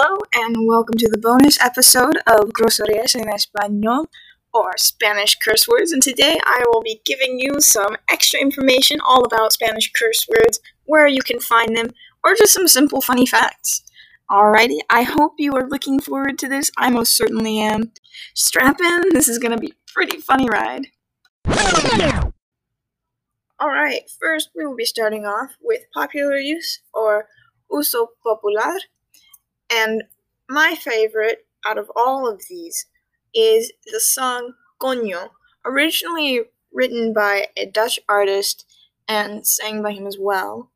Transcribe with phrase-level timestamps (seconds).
[0.00, 4.06] Hello, and welcome to the bonus episode of Groserías en Español,
[4.54, 5.90] or Spanish curse words.
[5.90, 10.60] And today I will be giving you some extra information all about Spanish curse words,
[10.84, 11.90] where you can find them,
[12.22, 13.82] or just some simple funny facts.
[14.30, 16.70] Alrighty, I hope you are looking forward to this.
[16.78, 17.90] I most certainly am.
[18.36, 20.86] Strap in, this is gonna be a pretty funny ride.
[23.60, 27.26] Alright, first we will be starting off with popular use, or
[27.68, 28.78] uso popular.
[29.70, 30.04] And
[30.48, 32.86] my favorite out of all of these
[33.34, 35.30] is the song Coño,
[35.64, 38.64] originally written by a Dutch artist
[39.06, 40.70] and sang by him as well.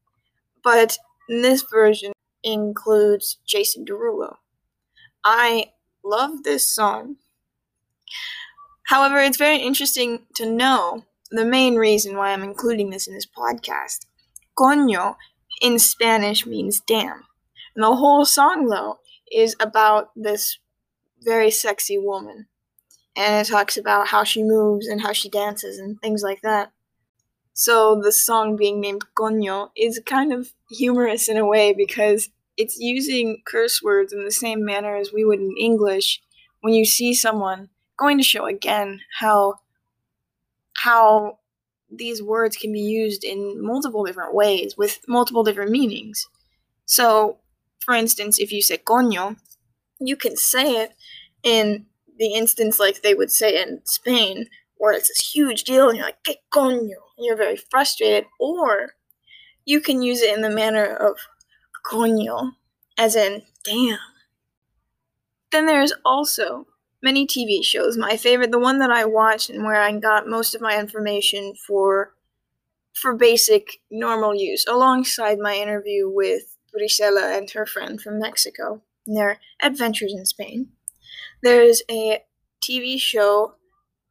[0.65, 4.37] But this version includes Jason Derulo.
[5.25, 5.73] I
[6.05, 7.17] love this song.
[8.85, 13.27] However, it's very interesting to know the main reason why I'm including this in this
[13.27, 14.07] podcast.
[14.57, 15.17] Coño
[15.61, 17.25] in Spanish means damn.
[17.75, 18.99] And the whole song, though,
[19.31, 20.59] is about this
[21.21, 22.47] very sexy woman.
[23.17, 26.73] And it talks about how she moves and how she dances and things like that.
[27.55, 32.79] So the song being named Coño is kind of humorous in a way because it's
[32.79, 36.23] using curse words in the same manner as we would in English
[36.61, 39.55] when you see someone going to show again how
[40.75, 41.39] how
[41.91, 46.27] these words can be used in multiple different ways with multiple different meanings.
[46.87, 47.39] So,
[47.85, 49.37] for instance, if you say coño,
[50.01, 50.95] you can say it
[51.43, 51.87] in
[52.19, 56.07] the instance like they would say in Spain, where it's this huge deal and you're
[56.07, 58.95] like, que coño, you're very frustrated, or
[59.65, 61.17] you can use it in the manner of
[61.85, 62.53] coño,
[62.99, 63.99] as in damn.
[65.51, 66.67] Then there's also
[67.03, 67.99] many TV shows.
[67.99, 71.55] My favorite, the one that I watched and where I got most of my information
[71.67, 72.15] for
[72.95, 79.17] for basic normal use, alongside my interview with Brisela and her friend from Mexico and
[79.17, 80.69] their adventures in Spain.
[81.43, 82.21] There's a
[82.63, 83.55] TV show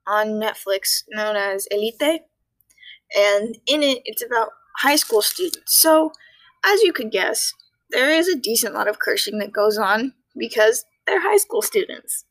[0.07, 2.21] on Netflix known as Elite,
[3.15, 5.73] and in it, it's about high school students.
[5.79, 6.11] So,
[6.65, 7.53] as you could guess,
[7.89, 12.25] there is a decent lot of cursing that goes on because they're high school students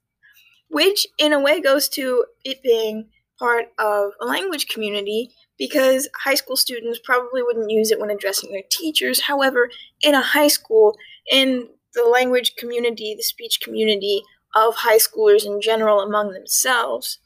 [0.70, 3.08] which in a way goes to it being
[3.38, 8.50] part of a language community because high school students probably wouldn't use it when addressing
[8.50, 9.20] their teachers.
[9.20, 9.68] However,
[10.00, 10.96] in a high school,
[11.30, 14.22] in the language community, the speech community
[14.56, 17.18] of high schoolers in general among themselves,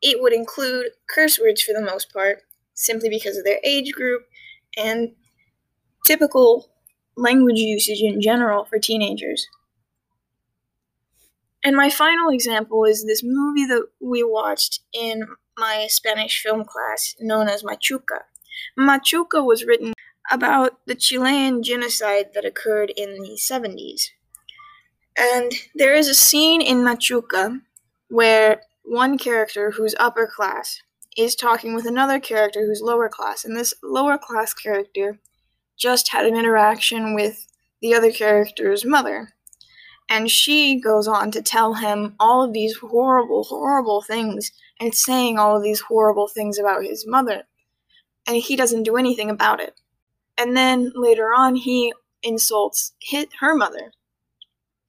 [0.00, 2.42] it would include curse words for the most part,
[2.74, 4.22] simply because of their age group
[4.78, 5.10] and
[6.06, 6.70] typical
[7.16, 9.48] language usage in general for teenagers.
[11.64, 15.26] And my final example is this movie that we watched in
[15.56, 18.24] my Spanish film class known as Machuca.
[18.78, 19.94] Machuca was written
[20.30, 24.08] about the Chilean genocide that occurred in the 70s.
[25.16, 27.60] And there is a scene in Machuca
[28.08, 30.82] where one character who's upper class
[31.16, 35.18] is talking with another character who's lower class, and this lower class character
[35.78, 37.46] just had an interaction with
[37.80, 39.33] the other character's mother.
[40.08, 45.38] And she goes on to tell him all of these horrible, horrible things and saying
[45.38, 47.44] all of these horrible things about his mother.
[48.26, 49.80] And he doesn't do anything about it.
[50.36, 51.92] And then later on, he
[52.22, 53.92] insults hit her mother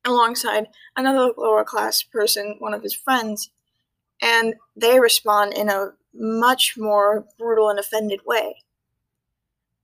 [0.06, 3.50] alongside another lower class person, one of his friends,
[4.22, 8.64] and they respond in a much more brutal and offended way.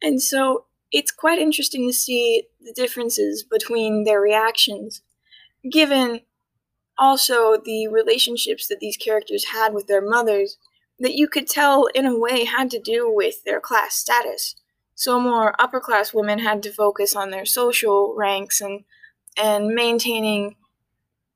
[0.01, 5.01] And so it's quite interesting to see the differences between their reactions
[5.69, 6.21] given
[6.97, 10.57] also the relationships that these characters had with their mothers
[10.99, 14.55] that you could tell in a way had to do with their class status.
[14.93, 18.83] So more upper class women had to focus on their social ranks and
[19.37, 20.57] and maintaining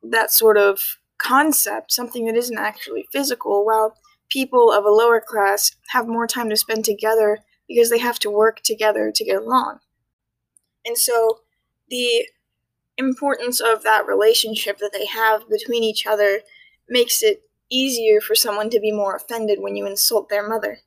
[0.04, 3.96] that sort of concept, something that isn't actually physical, while
[4.30, 8.30] people of a lower class have more time to spend together because they have to
[8.30, 9.80] work together to get along.
[10.86, 11.40] And so
[11.90, 12.28] the
[12.98, 16.42] importance of that relationship that they have between each other
[16.88, 20.80] makes it easier for someone to be more offended when you insult their mother.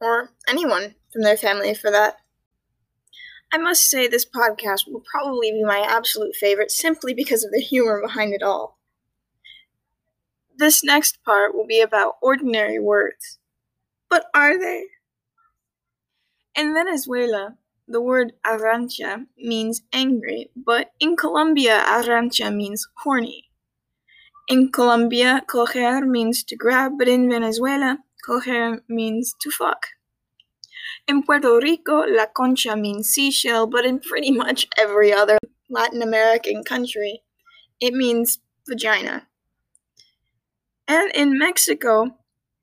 [0.00, 2.16] Or anyone from their family for that.
[3.52, 7.60] I must say, this podcast will probably be my absolute favorite simply because of the
[7.60, 8.78] humor behind it all.
[10.58, 13.38] This next part will be about ordinary words.
[14.10, 14.86] But are they?
[16.54, 17.56] In Venezuela,
[17.88, 23.48] the word arrancha means angry, but in Colombia, arrancha means horny.
[24.48, 29.86] In Colombia, coger means to grab, but in Venezuela, coger means to fuck.
[31.06, 35.38] In Puerto Rico, la concha means seashell, but in pretty much every other
[35.70, 37.22] Latin American country,
[37.80, 39.26] it means vagina.
[40.86, 42.16] And in Mexico,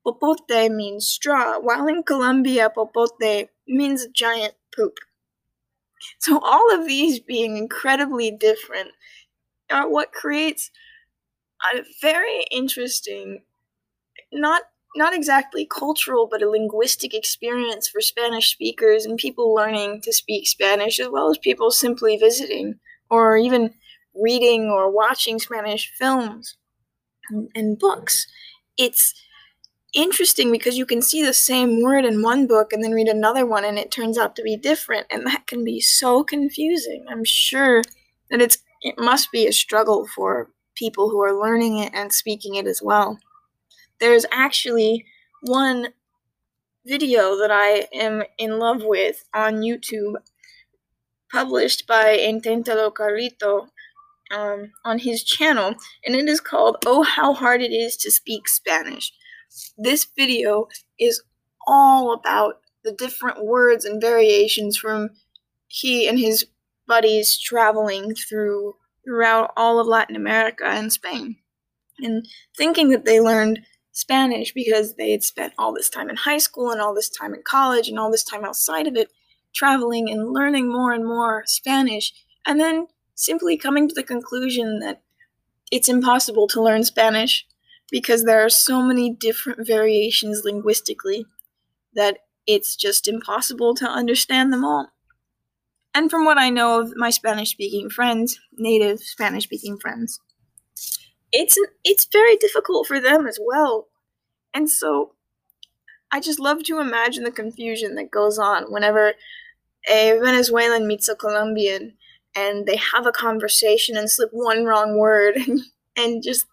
[0.03, 4.97] popote means straw, while in Colombia, popote means giant poop.
[6.19, 8.91] So, all of these being incredibly different
[9.71, 10.71] are what creates
[11.73, 13.43] a very interesting,
[14.31, 14.63] not
[14.95, 20.47] not exactly cultural, but a linguistic experience for Spanish speakers and people learning to speak
[20.47, 23.73] Spanish, as well as people simply visiting or even
[24.15, 26.57] reading or watching Spanish films
[27.29, 28.27] and, and books.
[28.77, 29.13] It's
[29.95, 33.45] interesting because you can see the same word in one book and then read another
[33.45, 37.05] one and it turns out to be different and that can be so confusing.
[37.09, 37.81] I'm sure
[38.29, 42.55] that it's it must be a struggle for people who are learning it and speaking
[42.55, 43.17] it as well.
[43.99, 45.05] There's actually
[45.41, 45.87] one
[46.85, 50.15] video that I am in love with on YouTube
[51.31, 53.69] published by Inténtalo Carito
[54.31, 55.75] um, on his channel,
[56.05, 59.11] and it is called Oh How Hard It Is to Speak Spanish.
[59.77, 60.67] This video
[60.99, 61.21] is
[61.67, 65.09] all about the different words and variations from
[65.67, 66.45] he and his
[66.87, 71.35] buddies traveling through throughout all of Latin America and Spain
[71.99, 72.27] and
[72.57, 73.59] thinking that they learned
[73.91, 77.33] Spanish because they had spent all this time in high school and all this time
[77.33, 79.09] in college and all this time outside of it
[79.53, 82.13] traveling and learning more and more Spanish
[82.45, 85.01] and then simply coming to the conclusion that
[85.71, 87.45] it's impossible to learn Spanish
[87.91, 91.25] because there are so many different variations linguistically
[91.93, 94.89] that it's just impossible to understand them all.
[95.93, 100.19] And from what I know of my Spanish speaking friends, native Spanish speaking friends,
[101.31, 103.87] it's it's very difficult for them as well.
[104.53, 105.13] And so
[106.11, 109.13] I just love to imagine the confusion that goes on whenever
[109.89, 111.93] a Venezuelan meets a Colombian
[112.35, 115.37] and they have a conversation and slip one wrong word
[115.97, 116.45] and just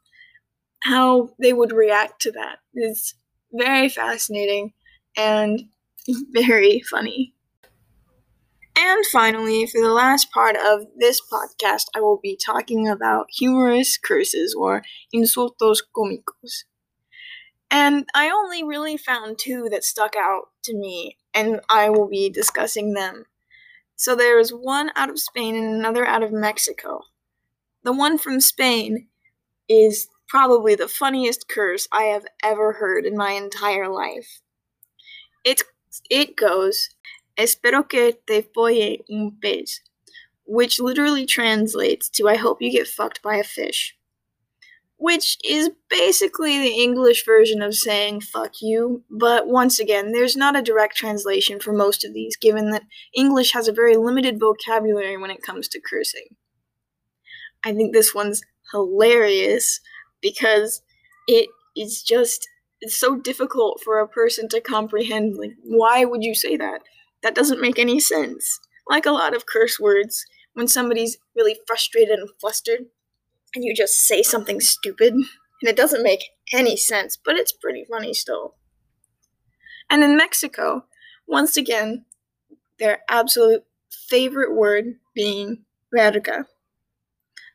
[0.83, 3.15] how they would react to that is
[3.53, 4.73] very fascinating
[5.17, 5.63] and
[6.33, 7.35] very funny.
[8.77, 13.99] And finally, for the last part of this podcast, I will be talking about humorous
[13.99, 14.83] curses or
[15.15, 16.65] insultos cómicos.
[17.71, 22.29] And I only really found two that stuck out to me, and I will be
[22.29, 23.25] discussing them.
[23.97, 27.03] So there is one out of Spain and another out of Mexico.
[27.85, 29.07] The one from Spain
[29.69, 34.41] is probably the funniest curse I have ever heard in my entire life.
[35.45, 35.63] It,
[36.09, 36.89] it goes,
[37.39, 39.81] Espero que te folle un pez,
[40.47, 43.95] which literally translates to I hope you get fucked by a fish.
[44.97, 50.57] Which is basically the English version of saying fuck you, but once again, there's not
[50.57, 52.85] a direct translation for most of these, given that
[53.15, 56.37] English has a very limited vocabulary when it comes to cursing.
[57.67, 58.41] I think this one's
[58.73, 59.79] hilarious
[60.23, 60.83] because
[61.29, 62.49] it is just
[62.81, 66.81] it's so difficult for a person to comprehend like why would you say that
[67.23, 68.61] that doesn't make any sense.
[68.89, 70.25] Like a lot of curse words,
[70.55, 72.87] when somebody's really frustrated and flustered,
[73.55, 75.25] and you just say something stupid, and
[75.63, 78.57] it doesn't make any sense, but it's pretty funny still.
[79.89, 80.85] And in Mexico,
[81.27, 82.05] once again,
[82.79, 85.65] their absolute favorite word being
[85.95, 86.47] verga.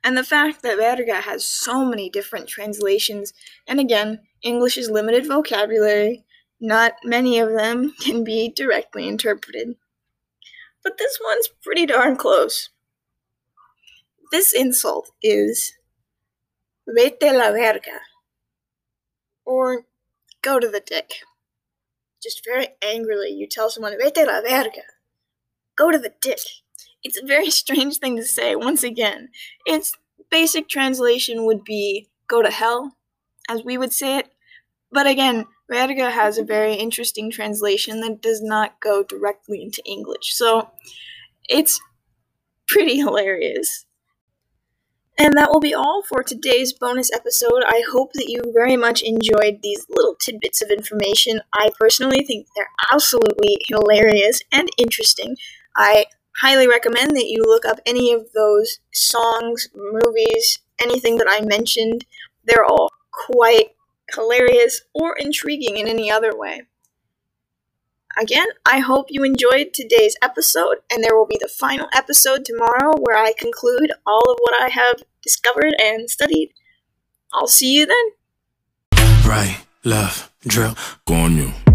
[0.07, 3.33] And the fact that verga has so many different translations,
[3.67, 6.23] and again, English is limited vocabulary,
[6.61, 9.75] not many of them can be directly interpreted.
[10.81, 12.69] But this one's pretty darn close.
[14.31, 15.73] This insult is
[16.87, 17.99] vete la verga,
[19.43, 19.87] or
[20.41, 21.15] go to the dick.
[22.23, 24.83] Just very angrily, you tell someone, vete la verga,
[25.75, 26.39] go to the dick.
[27.07, 29.29] It's a very strange thing to say, once again.
[29.65, 29.93] Its
[30.29, 32.97] basic translation would be go to hell,
[33.49, 34.27] as we would say it.
[34.91, 40.35] But again, Verga has a very interesting translation that does not go directly into English.
[40.35, 40.71] So
[41.49, 41.79] it's
[42.67, 43.85] pretty hilarious.
[45.19, 47.63] And that will be all for today's bonus episode.
[47.65, 51.41] I hope that you very much enjoyed these little tidbits of information.
[51.53, 55.35] I personally think they're absolutely hilarious and interesting.
[55.75, 56.05] I
[56.41, 62.05] highly recommend that you look up any of those songs, movies, anything that I mentioned.
[62.45, 63.71] They're all quite
[64.13, 66.63] hilarious, or intriguing in any other way.
[68.19, 72.93] Again, I hope you enjoyed today's episode, and there will be the final episode tomorrow
[72.99, 76.53] where I conclude all of what I have discovered and studied.
[77.33, 79.05] I'll see you then.
[79.23, 80.75] Right, left, drill,
[81.07, 81.66] coño.